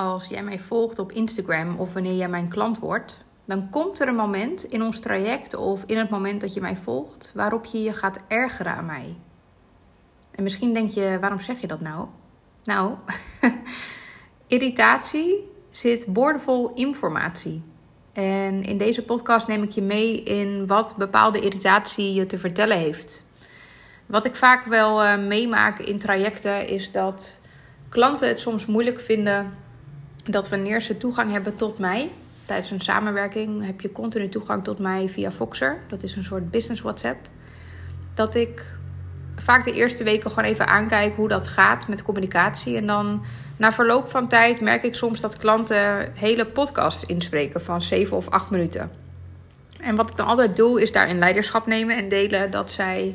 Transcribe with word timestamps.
als 0.00 0.26
jij 0.26 0.42
mij 0.42 0.58
volgt 0.58 0.98
op 0.98 1.12
Instagram 1.12 1.76
of 1.78 1.92
wanneer 1.92 2.14
jij 2.14 2.28
mijn 2.28 2.48
klant 2.48 2.78
wordt, 2.78 3.24
dan 3.44 3.70
komt 3.70 4.00
er 4.00 4.08
een 4.08 4.14
moment 4.14 4.64
in 4.64 4.82
ons 4.82 5.00
traject 5.00 5.54
of 5.54 5.82
in 5.86 5.98
het 5.98 6.10
moment 6.10 6.40
dat 6.40 6.54
je 6.54 6.60
mij 6.60 6.76
volgt 6.76 7.32
waarop 7.34 7.64
je 7.64 7.82
je 7.82 7.92
gaat 7.92 8.18
ergeren 8.28 8.72
aan 8.72 8.86
mij. 8.86 9.16
En 10.30 10.42
misschien 10.42 10.74
denk 10.74 10.90
je, 10.90 11.16
waarom 11.20 11.40
zeg 11.40 11.60
je 11.60 11.66
dat 11.66 11.80
nou? 11.80 12.06
Nou, 12.64 12.94
irritatie 14.46 15.48
zit 15.70 16.06
boordevol 16.06 16.70
informatie. 16.74 17.62
En 18.12 18.62
in 18.62 18.78
deze 18.78 19.04
podcast 19.04 19.46
neem 19.46 19.62
ik 19.62 19.70
je 19.70 19.82
mee 19.82 20.22
in 20.22 20.66
wat 20.66 20.94
bepaalde 20.98 21.40
irritatie 21.40 22.14
je 22.14 22.26
te 22.26 22.38
vertellen 22.38 22.76
heeft. 22.76 23.24
Wat 24.06 24.24
ik 24.24 24.36
vaak 24.36 24.64
wel 24.64 25.04
uh, 25.04 25.18
meemaak 25.18 25.78
in 25.78 25.98
trajecten 25.98 26.68
is 26.68 26.90
dat 26.90 27.38
klanten 27.88 28.28
het 28.28 28.40
soms 28.40 28.66
moeilijk 28.66 29.00
vinden 29.00 29.68
dat 30.30 30.48
wanneer 30.48 30.80
ze 30.80 30.96
toegang 30.96 31.32
hebben 31.32 31.56
tot 31.56 31.78
mij, 31.78 32.10
tijdens 32.44 32.70
een 32.70 32.80
samenwerking 32.80 33.66
heb 33.66 33.80
je 33.80 33.92
continu 33.92 34.28
toegang 34.28 34.64
tot 34.64 34.78
mij 34.78 35.08
via 35.08 35.30
Voxer. 35.30 35.78
Dat 35.88 36.02
is 36.02 36.16
een 36.16 36.24
soort 36.24 36.50
business 36.50 36.80
WhatsApp. 36.80 37.28
Dat 38.14 38.34
ik 38.34 38.62
vaak 39.36 39.64
de 39.64 39.72
eerste 39.72 40.04
weken 40.04 40.30
gewoon 40.30 40.50
even 40.50 40.66
aankijk 40.66 41.16
hoe 41.16 41.28
dat 41.28 41.46
gaat 41.46 41.88
met 41.88 42.02
communicatie. 42.02 42.76
En 42.76 42.86
dan 42.86 43.22
na 43.56 43.72
verloop 43.72 44.10
van 44.10 44.28
tijd 44.28 44.60
merk 44.60 44.82
ik 44.82 44.94
soms 44.94 45.20
dat 45.20 45.36
klanten 45.36 46.12
hele 46.14 46.46
podcasts 46.46 47.04
inspreken 47.04 47.62
van 47.62 47.82
7 47.82 48.16
of 48.16 48.28
8 48.28 48.50
minuten. 48.50 48.90
En 49.80 49.96
wat 49.96 50.10
ik 50.10 50.16
dan 50.16 50.26
altijd 50.26 50.56
doe, 50.56 50.82
is 50.82 50.92
daarin 50.92 51.18
leiderschap 51.18 51.66
nemen 51.66 51.96
en 51.96 52.08
delen 52.08 52.50
dat 52.50 52.70
zij. 52.70 53.14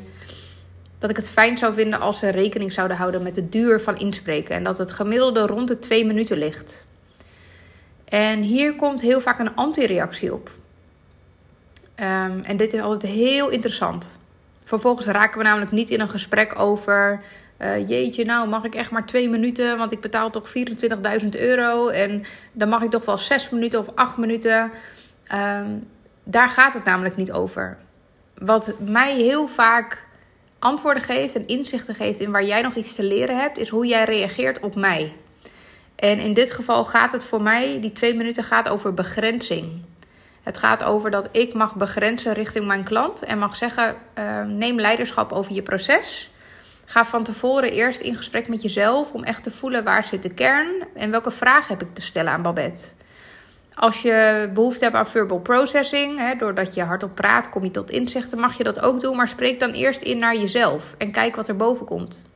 Dat 0.98 1.10
ik 1.10 1.16
het 1.16 1.28
fijn 1.28 1.58
zou 1.58 1.74
vinden 1.74 2.00
als 2.00 2.18
ze 2.18 2.28
rekening 2.28 2.72
zouden 2.72 2.96
houden 2.96 3.22
met 3.22 3.34
de 3.34 3.48
duur 3.48 3.80
van 3.80 3.98
inspreken. 3.98 4.54
En 4.54 4.64
dat 4.64 4.78
het 4.78 4.90
gemiddelde 4.90 5.46
rond 5.46 5.68
de 5.68 5.78
2 5.78 6.06
minuten 6.06 6.38
ligt. 6.38 6.85
En 8.08 8.40
hier 8.40 8.76
komt 8.76 9.00
heel 9.00 9.20
vaak 9.20 9.38
een 9.38 9.54
antireactie 9.54 10.32
op. 10.32 10.50
Um, 12.00 12.40
en 12.42 12.56
dit 12.56 12.72
is 12.72 12.80
altijd 12.80 13.12
heel 13.12 13.48
interessant. 13.48 14.18
Vervolgens 14.64 15.06
raken 15.06 15.38
we 15.38 15.44
namelijk 15.44 15.70
niet 15.70 15.90
in 15.90 16.00
een 16.00 16.08
gesprek 16.08 16.58
over. 16.58 17.20
Uh, 17.58 17.88
jeetje, 17.88 18.24
nou 18.24 18.48
mag 18.48 18.64
ik 18.64 18.74
echt 18.74 18.90
maar 18.90 19.06
twee 19.06 19.28
minuten, 19.28 19.78
want 19.78 19.92
ik 19.92 20.00
betaal 20.00 20.30
toch 20.30 20.52
24.000 21.22 21.28
euro. 21.28 21.88
En 21.88 22.22
dan 22.52 22.68
mag 22.68 22.82
ik 22.82 22.90
toch 22.90 23.04
wel 23.04 23.18
zes 23.18 23.50
minuten 23.50 23.80
of 23.80 23.86
acht 23.94 24.16
minuten. 24.16 24.70
Um, 25.34 25.88
daar 26.24 26.48
gaat 26.48 26.74
het 26.74 26.84
namelijk 26.84 27.16
niet 27.16 27.32
over. 27.32 27.78
Wat 28.34 28.74
mij 28.78 29.14
heel 29.14 29.48
vaak 29.48 30.06
antwoorden 30.58 31.02
geeft 31.02 31.34
en 31.34 31.46
inzichten 31.46 31.94
geeft 31.94 32.20
in 32.20 32.30
waar 32.30 32.44
jij 32.44 32.62
nog 32.62 32.74
iets 32.74 32.94
te 32.94 33.02
leren 33.02 33.38
hebt, 33.38 33.58
is 33.58 33.68
hoe 33.68 33.86
jij 33.86 34.04
reageert 34.04 34.60
op 34.60 34.74
mij. 34.74 35.12
En 35.96 36.18
in 36.18 36.34
dit 36.34 36.52
geval 36.52 36.84
gaat 36.84 37.12
het 37.12 37.24
voor 37.24 37.42
mij, 37.42 37.80
die 37.80 37.92
twee 37.92 38.14
minuten 38.14 38.44
gaat 38.44 38.68
over 38.68 38.94
begrenzing. 38.94 39.84
Het 40.42 40.58
gaat 40.58 40.84
over 40.84 41.10
dat 41.10 41.28
ik 41.32 41.54
mag 41.54 41.74
begrenzen 41.74 42.32
richting 42.32 42.66
mijn 42.66 42.84
klant 42.84 43.22
en 43.22 43.38
mag 43.38 43.56
zeggen: 43.56 43.96
uh, 44.18 44.42
neem 44.42 44.80
leiderschap 44.80 45.32
over 45.32 45.52
je 45.52 45.62
proces. 45.62 46.30
Ga 46.84 47.04
van 47.04 47.24
tevoren 47.24 47.72
eerst 47.72 48.00
in 48.00 48.16
gesprek 48.16 48.48
met 48.48 48.62
jezelf 48.62 49.12
om 49.12 49.24
echt 49.24 49.42
te 49.42 49.50
voelen 49.50 49.84
waar 49.84 50.04
zit 50.04 50.22
de 50.22 50.34
kern 50.34 50.68
en 50.94 51.10
welke 51.10 51.30
vraag 51.30 51.68
heb 51.68 51.82
ik 51.82 51.94
te 51.94 52.00
stellen 52.00 52.32
aan 52.32 52.42
Babette. 52.42 52.86
Als 53.74 54.02
je 54.02 54.50
behoefte 54.54 54.84
hebt 54.84 54.96
aan 54.96 55.08
verbal 55.08 55.40
processing, 55.40 56.18
hè, 56.18 56.34
doordat 56.34 56.74
je 56.74 56.82
hardop 56.82 57.14
praat, 57.14 57.48
kom 57.48 57.64
je 57.64 57.70
tot 57.70 57.90
inzichten, 57.90 58.38
mag 58.38 58.56
je 58.56 58.64
dat 58.64 58.80
ook 58.80 59.00
doen, 59.00 59.16
maar 59.16 59.28
spreek 59.28 59.60
dan 59.60 59.70
eerst 59.70 60.02
in 60.02 60.18
naar 60.18 60.36
jezelf 60.36 60.94
en 60.98 61.10
kijk 61.10 61.36
wat 61.36 61.48
er 61.48 61.56
boven 61.56 61.86
komt. 61.86 62.28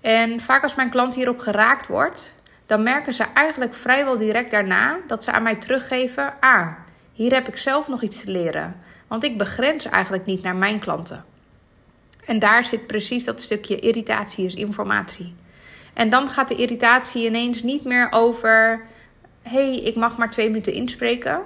En 0.00 0.40
vaak 0.40 0.62
als 0.62 0.74
mijn 0.74 0.90
klant 0.90 1.14
hierop 1.14 1.38
geraakt 1.38 1.86
wordt, 1.86 2.32
dan 2.70 2.82
merken 2.82 3.14
ze 3.14 3.24
eigenlijk 3.34 3.74
vrijwel 3.74 4.18
direct 4.18 4.50
daarna 4.50 4.98
dat 5.06 5.24
ze 5.24 5.32
aan 5.32 5.42
mij 5.42 5.54
teruggeven: 5.54 6.32
Ah, 6.40 6.68
hier 7.12 7.32
heb 7.32 7.48
ik 7.48 7.56
zelf 7.56 7.88
nog 7.88 8.02
iets 8.02 8.24
te 8.24 8.30
leren. 8.30 8.80
Want 9.06 9.24
ik 9.24 9.38
begrens 9.38 9.84
eigenlijk 9.84 10.26
niet 10.26 10.42
naar 10.42 10.56
mijn 10.56 10.78
klanten. 10.78 11.24
En 12.24 12.38
daar 12.38 12.64
zit 12.64 12.86
precies 12.86 13.24
dat 13.24 13.40
stukje 13.40 13.76
irritatie 13.78 14.44
is 14.44 14.54
informatie. 14.54 15.34
En 15.94 16.10
dan 16.10 16.28
gaat 16.28 16.48
de 16.48 16.54
irritatie 16.54 17.26
ineens 17.26 17.62
niet 17.62 17.84
meer 17.84 18.08
over: 18.10 18.86
hey, 19.42 19.74
ik 19.74 19.94
mag 19.94 20.16
maar 20.16 20.30
twee 20.30 20.46
minuten 20.46 20.72
inspreken. 20.72 21.42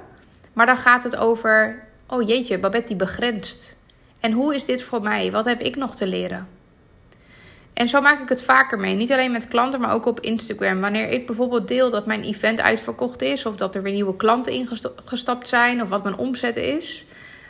Maar 0.53 0.67
dan 0.67 0.77
gaat 0.77 1.05
het 1.05 1.17
over: 1.17 1.85
oh 2.07 2.29
jeetje, 2.29 2.59
Babette 2.59 2.89
die 2.89 2.97
begrenst. 2.97 3.77
En 4.21 4.33
hoe 4.33 4.55
is 4.55 4.65
dit 4.65 4.83
voor 4.83 5.03
mij? 5.03 5.31
Wat 5.31 5.45
heb 5.45 5.61
ik 5.61 5.77
nog 5.77 5.97
te 5.97 6.07
leren? 6.07 6.49
En 7.75 7.89
zo 7.89 8.01
maak 8.01 8.21
ik 8.21 8.29
het 8.29 8.43
vaker 8.43 8.79
mee. 8.79 8.95
Niet 8.95 9.13
alleen 9.13 9.33
met 9.33 9.49
klanten, 9.49 9.81
maar 9.81 9.95
ook 9.95 10.07
op 10.07 10.21
Instagram. 10.21 10.81
Wanneer 10.81 11.09
ik 11.09 11.27
bijvoorbeeld 11.27 11.69
deel 11.69 11.91
dat 11.91 12.07
mijn 12.07 12.23
event 12.23 12.61
uitverkocht 12.61 13.23
is, 13.23 13.47
of 13.47 13.57
dat 13.57 13.75
er 13.75 13.83
weer 13.83 13.93
nieuwe 13.93 14.17
klanten 14.17 14.53
ingestapt 14.53 15.49
zijn, 15.49 15.83
of 15.83 15.89
wat 15.89 16.03
mijn 16.03 16.17
omzet 16.17 16.57
is, 16.57 17.07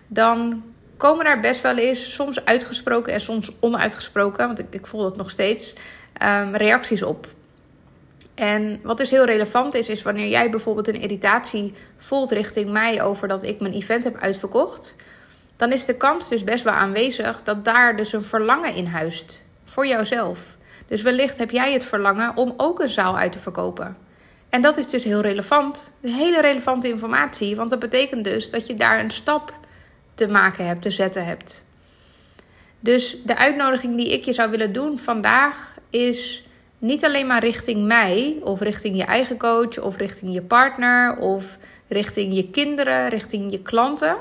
dan 0.07 0.63
komen 0.97 1.25
daar 1.25 1.41
best 1.41 1.61
wel 1.61 1.77
eens, 1.77 2.15
soms 2.15 2.45
uitgesproken 2.45 3.13
en 3.13 3.21
soms 3.21 3.51
onuitgesproken, 3.61 4.47
want 4.47 4.59
ik, 4.59 4.67
ik 4.71 4.87
voel 4.87 5.03
dat 5.03 5.17
nog 5.17 5.31
steeds, 5.31 5.75
um, 6.23 6.57
reacties 6.57 7.03
op. 7.03 7.27
En 8.35 8.81
wat 8.83 8.99
dus 8.99 9.11
heel 9.11 9.25
relevant 9.25 9.75
is, 9.75 9.89
is 9.89 10.03
wanneer 10.03 10.29
jij 10.29 10.51
bijvoorbeeld 10.51 10.89
een 10.89 11.01
irritatie 11.01 11.73
voelt 11.97 12.31
richting 12.31 12.71
mij 12.71 13.03
over 13.03 13.29
dat 13.29 13.43
ik 13.43 13.61
mijn 13.61 13.75
event 13.75 14.05
heb 14.05 14.17
uitverkocht, 14.17 14.97
dan 15.57 15.73
is 15.73 15.85
de 15.85 15.97
kans 15.97 16.29
dus 16.29 16.45
best 16.45 16.65
wel 16.65 16.73
aanwezig 16.73 17.43
dat 17.43 17.65
daar 17.65 17.97
dus 17.97 18.13
een 18.13 18.25
verlangen 18.25 18.75
in 18.75 18.87
huist 18.87 19.45
voor 19.75 19.87
jouzelf. 19.87 20.57
Dus 20.87 21.03
wellicht 21.03 21.39
heb 21.39 21.51
jij 21.51 21.73
het 21.73 21.85
verlangen 21.85 22.37
om 22.37 22.55
ook 22.57 22.81
een 22.81 22.89
zaal 22.89 23.19
uit 23.19 23.33
te 23.33 23.39
verkopen. 23.39 23.97
En 24.49 24.63
dat 24.63 24.77
is 24.77 24.87
dus 24.87 25.05
heel 25.05 25.21
relevant. 25.21 25.93
Hele 26.01 26.41
relevante 26.41 26.89
informatie, 26.89 27.57
want 27.57 27.71
dat 27.71 27.79
betekent 27.79 28.25
dus 28.25 28.51
dat 28.51 28.67
je 28.67 28.75
daar 28.75 29.01
een 29.01 29.11
stap 29.11 29.55
te 30.15 30.29
maken 30.29 30.67
hebt, 30.67 30.83
te 30.83 30.91
zetten 30.91 31.25
hebt. 31.25 31.65
Dus 32.81 33.17
de 33.25 33.37
uitnodiging 33.37 33.97
die 33.97 34.13
ik 34.13 34.25
je 34.25 34.33
zou 34.33 34.51
willen 34.51 34.73
doen 34.73 34.99
vandaag 34.99 35.75
is 35.91 36.47
niet 36.79 37.05
alleen 37.05 37.27
maar 37.27 37.45
richting 37.45 37.87
mij 37.87 38.37
of 38.43 38.61
richting 38.61 38.97
je 38.97 39.05
eigen 39.05 39.39
coach 39.39 39.79
of 39.79 39.97
richting 39.97 40.35
je 40.35 40.43
partner 40.43 41.17
of 41.17 41.59
richting 41.89 42.35
je 42.35 42.51
kinderen, 42.51 43.09
richting 43.09 43.53
je 43.53 43.63
klanten 43.63 44.17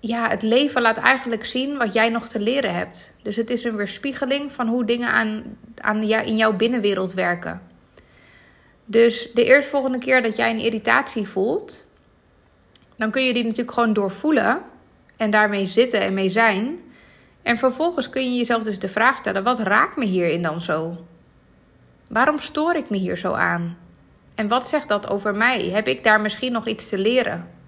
ja, 0.00 0.28
het 0.28 0.42
leven 0.42 0.82
laat 0.82 0.96
eigenlijk 0.96 1.44
zien 1.44 1.76
wat 1.76 1.92
jij 1.92 2.08
nog 2.08 2.28
te 2.28 2.40
leren 2.40 2.74
hebt. 2.74 3.14
Dus 3.22 3.36
het 3.36 3.50
is 3.50 3.64
een 3.64 3.76
weerspiegeling 3.76 4.52
van 4.52 4.68
hoe 4.68 4.84
dingen 4.84 5.10
aan, 5.10 5.42
aan 5.76 6.02
in 6.02 6.36
jouw 6.36 6.56
binnenwereld 6.56 7.12
werken. 7.12 7.62
Dus 8.84 9.30
de 9.34 9.44
eerstvolgende 9.44 9.98
keer 9.98 10.22
dat 10.22 10.36
jij 10.36 10.50
een 10.50 10.58
irritatie 10.58 11.28
voelt, 11.28 11.86
dan 12.96 13.10
kun 13.10 13.24
je 13.24 13.32
die 13.32 13.44
natuurlijk 13.44 13.72
gewoon 13.74 13.92
doorvoelen 13.92 14.62
en 15.16 15.30
daarmee 15.30 15.66
zitten 15.66 16.00
en 16.00 16.14
mee 16.14 16.28
zijn. 16.28 16.78
En 17.42 17.56
vervolgens 17.56 18.08
kun 18.08 18.24
je 18.24 18.38
jezelf 18.38 18.62
dus 18.62 18.78
de 18.78 18.88
vraag 18.88 19.18
stellen: 19.18 19.44
wat 19.44 19.60
raakt 19.60 19.96
me 19.96 20.04
hierin 20.04 20.42
dan 20.42 20.60
zo? 20.60 21.04
Waarom 22.08 22.38
stoor 22.38 22.74
ik 22.74 22.90
me 22.90 22.96
hier 22.96 23.16
zo 23.16 23.32
aan? 23.32 23.78
En 24.34 24.48
wat 24.48 24.68
zegt 24.68 24.88
dat 24.88 25.10
over 25.10 25.34
mij? 25.34 25.64
Heb 25.64 25.88
ik 25.88 26.04
daar 26.04 26.20
misschien 26.20 26.52
nog 26.52 26.66
iets 26.66 26.88
te 26.88 26.98
leren? 26.98 27.59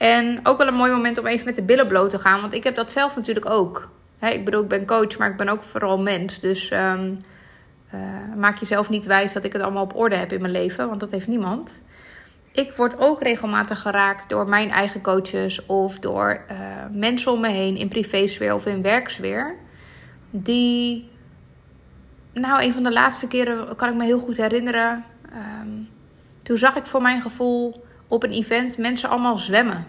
En 0.00 0.40
ook 0.42 0.58
wel 0.58 0.66
een 0.66 0.74
mooi 0.74 0.90
moment 0.90 1.18
om 1.18 1.26
even 1.26 1.44
met 1.44 1.54
de 1.54 1.62
billen 1.62 1.86
bloot 1.86 2.10
te 2.10 2.18
gaan. 2.18 2.40
Want 2.40 2.54
ik 2.54 2.64
heb 2.64 2.74
dat 2.74 2.92
zelf 2.92 3.16
natuurlijk 3.16 3.50
ook. 3.50 3.90
ik 4.20 4.44
bedoel, 4.44 4.62
ik 4.62 4.68
ben 4.68 4.86
coach, 4.86 5.18
maar 5.18 5.30
ik 5.30 5.36
ben 5.36 5.48
ook 5.48 5.62
vooral 5.62 5.98
mens. 5.98 6.40
Dus 6.40 6.70
um, 6.70 7.18
uh, 7.94 8.00
maak 8.36 8.58
jezelf 8.58 8.88
niet 8.88 9.04
wijs 9.04 9.32
dat 9.32 9.44
ik 9.44 9.52
het 9.52 9.62
allemaal 9.62 9.82
op 9.82 9.96
orde 9.96 10.16
heb 10.16 10.32
in 10.32 10.40
mijn 10.40 10.52
leven. 10.52 10.88
Want 10.88 11.00
dat 11.00 11.10
heeft 11.10 11.26
niemand. 11.26 11.80
Ik 12.52 12.76
word 12.76 12.98
ook 12.98 13.22
regelmatig 13.22 13.80
geraakt 13.80 14.28
door 14.28 14.48
mijn 14.48 14.70
eigen 14.70 15.00
coaches. 15.00 15.66
Of 15.66 15.98
door 15.98 16.44
uh, 16.50 16.56
mensen 16.92 17.32
om 17.32 17.40
me 17.40 17.48
heen 17.48 17.76
in 17.76 17.88
privésfeer 17.88 18.54
of 18.54 18.66
in 18.66 18.82
werksfeer. 18.82 19.54
Die... 20.30 21.10
Nou, 22.32 22.62
een 22.62 22.72
van 22.72 22.82
de 22.82 22.92
laatste 22.92 23.28
keren 23.28 23.76
kan 23.76 23.88
ik 23.88 23.94
me 23.94 24.04
heel 24.04 24.20
goed 24.20 24.36
herinneren. 24.36 25.04
Um, 25.62 25.88
toen 26.42 26.58
zag 26.58 26.76
ik 26.76 26.86
voor 26.86 27.02
mijn 27.02 27.22
gevoel 27.22 27.88
op 28.10 28.22
een 28.22 28.30
event 28.30 28.78
mensen 28.78 29.08
allemaal 29.08 29.38
zwemmen. 29.38 29.86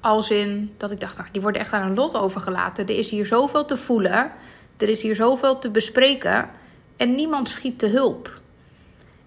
Als 0.00 0.30
in 0.30 0.74
dat 0.76 0.90
ik 0.90 1.00
dacht, 1.00 1.16
nou, 1.16 1.28
die 1.32 1.42
worden 1.42 1.60
echt 1.60 1.72
aan 1.72 1.88
een 1.88 1.94
lot 1.94 2.14
overgelaten. 2.14 2.86
Er 2.86 2.98
is 2.98 3.10
hier 3.10 3.26
zoveel 3.26 3.64
te 3.64 3.76
voelen. 3.76 4.32
Er 4.76 4.88
is 4.88 5.02
hier 5.02 5.14
zoveel 5.14 5.58
te 5.58 5.70
bespreken. 5.70 6.50
En 6.96 7.14
niemand 7.14 7.48
schiet 7.48 7.78
te 7.78 7.86
hulp. 7.86 8.40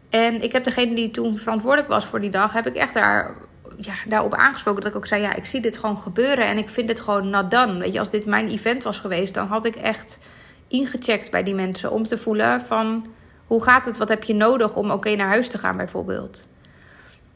En 0.09 0.41
ik 0.41 0.51
heb 0.51 0.63
degene 0.63 0.95
die 0.95 1.12
toen 1.12 1.38
verantwoordelijk 1.38 1.89
was 1.89 2.06
voor 2.06 2.21
die 2.21 2.30
dag, 2.30 2.53
heb 2.53 2.68
ik 2.68 2.75
echt 2.75 2.94
daar, 2.94 3.35
ja, 3.77 3.94
daarop 4.07 4.33
aangesproken. 4.33 4.81
Dat 4.81 4.91
ik 4.91 4.97
ook 4.97 5.07
zei, 5.07 5.21
ja, 5.21 5.36
ik 5.36 5.45
zie 5.45 5.62
dit 5.62 5.77
gewoon 5.77 5.97
gebeuren. 5.97 6.45
En 6.45 6.57
ik 6.57 6.69
vind 6.69 6.88
dit 6.88 7.00
gewoon 7.00 7.29
not. 7.29 7.77
Weet 7.77 7.94
je, 7.94 8.00
als 8.00 8.09
dit 8.09 8.25
mijn 8.25 8.50
event 8.50 8.83
was 8.83 9.00
geweest, 9.00 9.33
dan 9.33 9.47
had 9.47 9.65
ik 9.65 9.75
echt 9.75 10.19
ingecheckt 10.68 11.31
bij 11.31 11.44
die 11.44 11.56
mensen. 11.56 11.91
Om 11.91 12.03
te 12.03 12.18
voelen 12.18 12.62
van, 12.62 13.07
hoe 13.47 13.63
gaat 13.63 13.86
het? 13.86 13.97
Wat 13.97 14.09
heb 14.09 14.24
je 14.24 14.36
nodig 14.36 14.75
om 14.75 14.91
oké 14.91 15.15
naar 15.15 15.27
huis 15.27 15.50
te 15.50 15.57
gaan 15.57 15.77
bijvoorbeeld? 15.77 16.51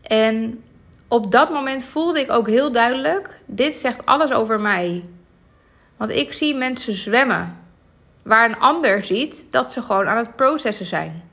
En 0.07 0.63
op 1.07 1.31
dat 1.31 1.49
moment 1.49 1.83
voelde 1.83 2.19
ik 2.19 2.31
ook 2.31 2.47
heel 2.47 2.71
duidelijk: 2.71 3.39
dit 3.45 3.75
zegt 3.75 4.05
alles 4.05 4.31
over 4.31 4.59
mij. 4.59 5.03
Want 5.97 6.11
ik 6.11 6.33
zie 6.33 6.55
mensen 6.55 6.93
zwemmen, 6.93 7.57
waar 8.23 8.49
een 8.49 8.59
ander 8.59 9.03
ziet 9.03 9.47
dat 9.51 9.71
ze 9.71 9.81
gewoon 9.81 10.07
aan 10.07 10.17
het 10.17 10.35
processen 10.35 10.85
zijn. 10.85 11.23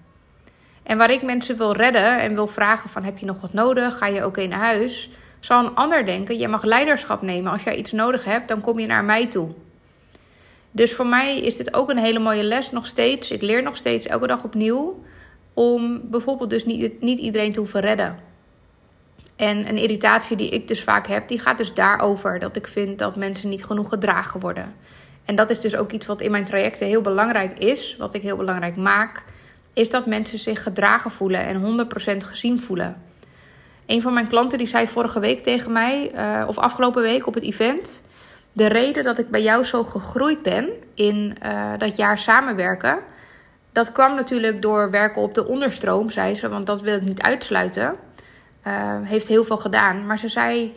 En 0.82 0.98
waar 0.98 1.10
ik 1.10 1.22
mensen 1.22 1.56
wil 1.56 1.72
redden 1.72 2.20
en 2.20 2.34
wil 2.34 2.46
vragen 2.46 2.90
van 2.90 3.02
heb 3.04 3.18
je 3.18 3.26
nog 3.26 3.40
wat 3.40 3.52
nodig? 3.52 3.98
Ga 3.98 4.06
je 4.06 4.26
oké 4.26 4.46
naar 4.46 4.58
huis? 4.58 5.10
Zal 5.40 5.64
een 5.64 5.74
ander 5.74 6.06
denken, 6.06 6.36
jij 6.36 6.48
mag 6.48 6.62
leiderschap 6.62 7.22
nemen. 7.22 7.52
Als 7.52 7.62
jij 7.62 7.76
iets 7.76 7.92
nodig 7.92 8.24
hebt, 8.24 8.48
dan 8.48 8.60
kom 8.60 8.78
je 8.78 8.86
naar 8.86 9.04
mij 9.04 9.26
toe. 9.26 9.48
Dus 10.70 10.94
voor 10.94 11.06
mij 11.06 11.40
is 11.40 11.56
dit 11.56 11.74
ook 11.74 11.90
een 11.90 11.98
hele 11.98 12.18
mooie 12.18 12.42
les 12.42 12.70
nog 12.70 12.86
steeds. 12.86 13.30
Ik 13.30 13.42
leer 13.42 13.62
nog 13.62 13.76
steeds 13.76 14.06
elke 14.06 14.26
dag 14.26 14.44
opnieuw 14.44 15.02
om 15.54 16.00
bijvoorbeeld 16.10 16.50
dus 16.50 16.64
niet, 16.64 17.00
niet 17.00 17.18
iedereen 17.18 17.52
te 17.52 17.58
hoeven 17.58 17.80
redden. 17.80 18.18
En 19.36 19.68
een 19.68 19.78
irritatie 19.78 20.36
die 20.36 20.50
ik 20.50 20.68
dus 20.68 20.82
vaak 20.82 21.06
heb, 21.06 21.28
die 21.28 21.38
gaat 21.38 21.58
dus 21.58 21.74
daarover 21.74 22.38
dat 22.38 22.56
ik 22.56 22.66
vind 22.66 22.98
dat 22.98 23.16
mensen 23.16 23.48
niet 23.48 23.64
genoeg 23.64 23.88
gedragen 23.88 24.40
worden. 24.40 24.74
En 25.24 25.36
dat 25.36 25.50
is 25.50 25.60
dus 25.60 25.76
ook 25.76 25.92
iets 25.92 26.06
wat 26.06 26.20
in 26.20 26.30
mijn 26.30 26.44
trajecten 26.44 26.86
heel 26.86 27.02
belangrijk 27.02 27.58
is, 27.58 27.96
wat 27.98 28.14
ik 28.14 28.22
heel 28.22 28.36
belangrijk 28.36 28.76
maak, 28.76 29.24
is 29.72 29.90
dat 29.90 30.06
mensen 30.06 30.38
zich 30.38 30.62
gedragen 30.62 31.10
voelen 31.10 31.40
en 31.40 31.86
100% 32.14 32.16
gezien 32.16 32.60
voelen. 32.60 33.02
Een 33.86 34.02
van 34.02 34.14
mijn 34.14 34.28
klanten 34.28 34.58
die 34.58 34.66
zei 34.66 34.88
vorige 34.88 35.20
week 35.20 35.42
tegen 35.42 35.72
mij, 35.72 36.12
uh, 36.14 36.44
of 36.46 36.58
afgelopen 36.58 37.02
week 37.02 37.26
op 37.26 37.34
het 37.34 37.42
event, 37.42 38.02
de 38.52 38.66
reden 38.66 39.04
dat 39.04 39.18
ik 39.18 39.30
bij 39.30 39.42
jou 39.42 39.64
zo 39.64 39.84
gegroeid 39.84 40.42
ben 40.42 40.68
in 40.94 41.36
uh, 41.44 41.72
dat 41.78 41.96
jaar 41.96 42.18
samenwerken, 42.18 42.98
dat 43.72 43.92
kwam 43.92 44.14
natuurlijk 44.14 44.62
door 44.62 44.90
werken 44.90 45.22
op 45.22 45.34
de 45.34 45.46
onderstroom, 45.46 46.10
zei 46.10 46.34
ze, 46.34 46.48
want 46.48 46.66
dat 46.66 46.80
wil 46.80 46.96
ik 46.96 47.02
niet 47.02 47.22
uitsluiten. 47.22 47.96
Uh, 48.66 48.96
heeft 49.02 49.26
heel 49.26 49.44
veel 49.44 49.56
gedaan. 49.56 50.06
Maar 50.06 50.18
ze 50.18 50.28
zei: 50.28 50.74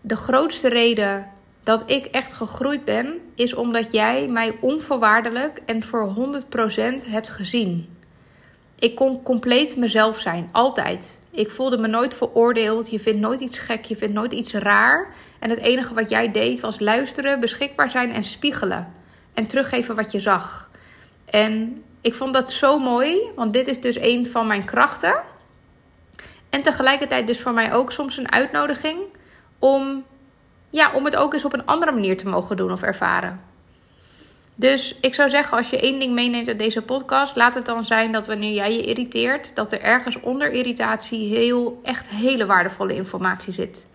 De 0.00 0.16
grootste 0.16 0.68
reden 0.68 1.30
dat 1.62 1.90
ik 1.90 2.04
echt 2.04 2.32
gegroeid 2.32 2.84
ben, 2.84 3.20
is 3.34 3.54
omdat 3.54 3.92
jij 3.92 4.28
mij 4.28 4.56
onvoorwaardelijk 4.60 5.62
en 5.66 5.82
voor 5.82 6.14
100% 6.16 7.10
hebt 7.10 7.30
gezien. 7.30 7.96
Ik 8.78 8.94
kon 8.94 9.22
compleet 9.22 9.76
mezelf 9.76 10.18
zijn, 10.18 10.48
altijd. 10.52 11.18
Ik 11.30 11.50
voelde 11.50 11.78
me 11.78 11.86
nooit 11.86 12.14
veroordeeld. 12.14 12.90
Je 12.90 13.00
vindt 13.00 13.20
nooit 13.20 13.40
iets 13.40 13.58
gek, 13.58 13.84
je 13.84 13.96
vindt 13.96 14.14
nooit 14.14 14.32
iets 14.32 14.52
raar. 14.52 15.14
En 15.38 15.50
het 15.50 15.58
enige 15.58 15.94
wat 15.94 16.10
jij 16.10 16.32
deed 16.32 16.60
was 16.60 16.80
luisteren, 16.80 17.40
beschikbaar 17.40 17.90
zijn 17.90 18.12
en 18.12 18.24
spiegelen. 18.24 18.92
En 19.34 19.46
teruggeven 19.46 19.96
wat 19.96 20.12
je 20.12 20.20
zag. 20.20 20.70
En 21.24 21.82
ik 22.00 22.14
vond 22.14 22.34
dat 22.34 22.52
zo 22.52 22.78
mooi, 22.78 23.30
want 23.34 23.52
dit 23.52 23.68
is 23.68 23.80
dus 23.80 23.96
een 24.00 24.26
van 24.26 24.46
mijn 24.46 24.64
krachten. 24.64 25.22
En 26.50 26.62
tegelijkertijd 26.62 27.26
dus 27.26 27.40
voor 27.40 27.52
mij 27.52 27.72
ook 27.72 27.92
soms 27.92 28.16
een 28.16 28.32
uitnodiging 28.32 28.98
om, 29.58 30.04
ja, 30.70 30.92
om 30.92 31.04
het 31.04 31.16
ook 31.16 31.32
eens 31.32 31.44
op 31.44 31.52
een 31.52 31.66
andere 31.66 31.92
manier 31.92 32.16
te 32.16 32.28
mogen 32.28 32.56
doen 32.56 32.72
of 32.72 32.82
ervaren. 32.82 33.40
Dus 34.54 34.96
ik 35.00 35.14
zou 35.14 35.28
zeggen, 35.28 35.56
als 35.56 35.70
je 35.70 35.80
één 35.80 35.98
ding 35.98 36.14
meeneemt 36.14 36.48
uit 36.48 36.58
deze 36.58 36.82
podcast, 36.82 37.36
laat 37.36 37.54
het 37.54 37.66
dan 37.66 37.84
zijn 37.84 38.12
dat 38.12 38.26
wanneer 38.26 38.52
jij 38.52 38.72
je 38.72 38.82
irriteert, 38.82 39.54
dat 39.54 39.72
er 39.72 39.80
ergens 39.80 40.20
onder 40.20 40.50
irritatie 40.50 41.34
heel, 41.36 41.80
echt 41.82 42.08
hele 42.08 42.46
waardevolle 42.46 42.94
informatie 42.94 43.52
zit. 43.52 43.86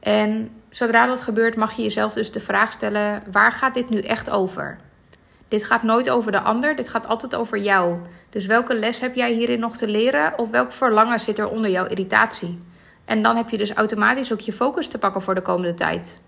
En 0.00 0.50
zodra 0.70 1.06
dat 1.06 1.20
gebeurt, 1.20 1.56
mag 1.56 1.72
je 1.76 1.82
jezelf 1.82 2.12
dus 2.12 2.32
de 2.32 2.40
vraag 2.40 2.72
stellen: 2.72 3.22
waar 3.32 3.52
gaat 3.52 3.74
dit 3.74 3.90
nu 3.90 3.98
echt 3.98 4.30
over? 4.30 4.78
Dit 5.50 5.64
gaat 5.64 5.82
nooit 5.82 6.10
over 6.10 6.32
de 6.32 6.40
ander, 6.40 6.76
dit 6.76 6.88
gaat 6.88 7.06
altijd 7.06 7.34
over 7.34 7.58
jou. 7.58 7.98
Dus 8.30 8.46
welke 8.46 8.74
les 8.74 9.00
heb 9.00 9.14
jij 9.14 9.32
hierin 9.32 9.60
nog 9.60 9.76
te 9.76 9.88
leren 9.88 10.38
of 10.38 10.50
welk 10.50 10.72
verlangen 10.72 11.20
zit 11.20 11.38
er 11.38 11.48
onder 11.48 11.70
jouw 11.70 11.86
irritatie? 11.86 12.58
En 13.04 13.22
dan 13.22 13.36
heb 13.36 13.48
je 13.48 13.58
dus 13.58 13.72
automatisch 13.72 14.32
ook 14.32 14.40
je 14.40 14.52
focus 14.52 14.88
te 14.88 14.98
pakken 14.98 15.22
voor 15.22 15.34
de 15.34 15.42
komende 15.42 15.74
tijd. 15.74 16.20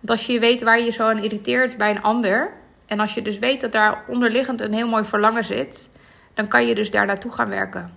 Want 0.00 0.10
als 0.10 0.26
je 0.26 0.40
weet 0.40 0.62
waar 0.62 0.80
je 0.80 0.90
zo 0.90 1.08
aan 1.08 1.22
irriteert 1.22 1.76
bij 1.76 1.90
een 1.90 2.02
ander, 2.02 2.52
en 2.86 3.00
als 3.00 3.14
je 3.14 3.22
dus 3.22 3.38
weet 3.38 3.60
dat 3.60 3.72
daar 3.72 4.04
onderliggend 4.08 4.60
een 4.60 4.72
heel 4.72 4.88
mooi 4.88 5.04
verlangen 5.04 5.44
zit, 5.44 5.90
dan 6.34 6.48
kan 6.48 6.66
je 6.66 6.74
dus 6.74 6.90
daar 6.90 7.06
naartoe 7.06 7.32
gaan 7.32 7.48
werken. 7.48 7.92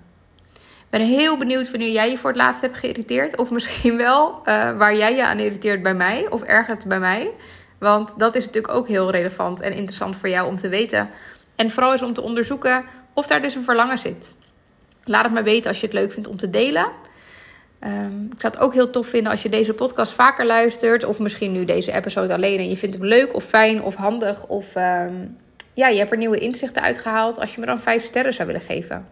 Ik 0.53 0.89
ben 0.89 1.01
heel 1.01 1.37
benieuwd 1.37 1.71
wanneer 1.71 1.91
jij 1.91 2.11
je 2.11 2.17
voor 2.17 2.29
het 2.29 2.39
laatst 2.39 2.61
hebt 2.61 2.77
geïrriteerd. 2.77 3.37
Of 3.37 3.51
misschien 3.51 3.97
wel 3.97 4.31
uh, 4.31 4.77
waar 4.77 4.95
jij 4.95 5.15
je 5.15 5.25
aan 5.25 5.39
irriteert 5.39 5.83
bij 5.83 5.93
mij 5.93 6.29
of 6.29 6.41
ergert 6.41 6.87
bij 6.87 6.99
mij. 6.99 7.31
Want 7.77 8.13
dat 8.17 8.35
is 8.35 8.45
natuurlijk 8.45 8.73
ook 8.73 8.87
heel 8.87 9.11
relevant 9.11 9.59
en 9.59 9.73
interessant 9.73 10.15
voor 10.15 10.29
jou 10.29 10.47
om 10.47 10.55
te 10.55 10.69
weten. 10.69 11.09
En 11.55 11.71
vooral 11.71 11.93
is 11.93 12.01
om 12.01 12.13
te 12.13 12.21
onderzoeken 12.21 12.85
of 13.13 13.27
daar 13.27 13.41
dus 13.41 13.55
een 13.55 13.63
verlangen 13.63 13.97
zit. 13.97 14.35
Laat 15.03 15.23
het 15.23 15.33
me 15.33 15.43
weten 15.43 15.69
als 15.69 15.79
je 15.79 15.85
het 15.85 15.95
leuk 15.95 16.11
vindt 16.11 16.27
om 16.27 16.37
te 16.37 16.49
delen. 16.49 16.87
Um, 17.83 18.29
ik 18.33 18.41
zou 18.41 18.53
het 18.53 18.57
ook 18.57 18.73
heel 18.73 18.89
tof 18.89 19.07
vinden 19.07 19.31
als 19.31 19.41
je 19.41 19.49
deze 19.49 19.73
podcast 19.73 20.11
vaker 20.11 20.45
luistert. 20.45 21.05
Of 21.05 21.19
misschien 21.19 21.51
nu 21.51 21.65
deze 21.65 21.91
episode 21.91 22.33
alleen 22.33 22.59
en 22.59 22.69
je 22.69 22.77
vindt 22.77 22.95
hem 22.95 23.05
leuk 23.05 23.35
of 23.35 23.43
fijn 23.43 23.81
of 23.81 23.95
handig. 23.95 24.47
Of 24.47 24.75
um, 24.75 25.37
ja, 25.73 25.87
je 25.87 25.97
hebt 25.97 26.11
er 26.11 26.17
nieuwe 26.17 26.37
inzichten 26.39 26.81
uitgehaald. 26.81 27.39
Als 27.39 27.53
je 27.53 27.59
me 27.59 27.65
dan 27.65 27.79
vijf 27.79 28.03
sterren 28.03 28.33
zou 28.33 28.47
willen 28.47 28.61
geven 28.61 29.07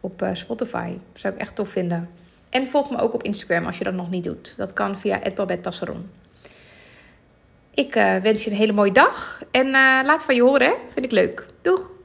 op 0.00 0.22
uh, 0.22 0.30
Spotify. 0.32 0.92
Zou 1.14 1.34
ik 1.34 1.40
echt 1.40 1.54
tof 1.54 1.68
vinden. 1.68 2.10
En 2.50 2.68
volg 2.68 2.90
me 2.90 2.98
ook 2.98 3.14
op 3.14 3.22
Instagram 3.22 3.66
als 3.66 3.78
je 3.78 3.84
dat 3.84 3.94
nog 3.94 4.10
niet 4.10 4.24
doet. 4.24 4.56
Dat 4.56 4.72
kan 4.72 4.98
via 4.98 5.20
@babettasseron. 5.34 6.10
Ik 7.76 7.96
uh, 7.96 8.16
wens 8.16 8.44
je 8.44 8.50
een 8.50 8.56
hele 8.56 8.72
mooie 8.72 8.92
dag. 8.92 9.42
En 9.50 9.66
uh, 9.66 9.72
laat 10.04 10.24
van 10.24 10.34
je 10.34 10.42
horen, 10.42 10.66
hè? 10.66 10.72
Vind 10.92 11.04
ik 11.04 11.10
leuk. 11.10 11.46
Doeg! 11.62 11.95